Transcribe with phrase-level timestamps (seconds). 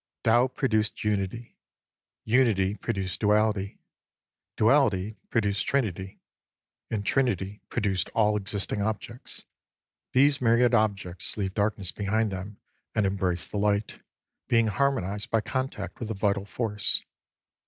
[0.23, 1.59] Tao produced Unity;
[2.25, 3.77] Unity produced Duality;
[4.57, 6.19] Duality produced Trinity;
[6.89, 9.45] and Trinity produced all existing objects.
[10.13, 12.57] These myriad objects leave darkness behind^ them
[12.95, 13.99] and embrace the light,
[14.47, 17.03] being harmonised by contact with the Vital Force.